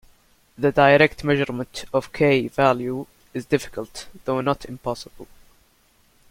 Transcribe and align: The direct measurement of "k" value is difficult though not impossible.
The 0.57 0.71
direct 0.71 1.23
measurement 1.23 1.85
of 1.93 2.11
"k" 2.11 2.47
value 2.47 3.05
is 3.35 3.45
difficult 3.45 4.07
though 4.25 4.41
not 4.41 4.65
impossible. 4.65 5.27